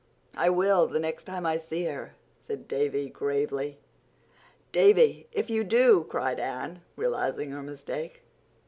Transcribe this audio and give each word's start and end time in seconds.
"I 0.35 0.49
will, 0.49 0.87
the 0.87 0.99
next 0.99 1.25
time 1.25 1.45
I 1.45 1.57
see 1.57 1.83
her," 1.85 2.15
said 2.39 2.67
Davy 2.67 3.07
gravely. 3.07 3.77
"Davy! 4.71 5.27
If 5.31 5.47
you 5.51 5.63
do!" 5.63 6.05
cried 6.09 6.39
Anne, 6.39 6.81
realizing 6.95 7.51
her 7.51 7.61
mistake. 7.61 8.23